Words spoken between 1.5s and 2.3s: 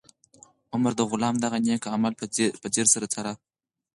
نېک عمل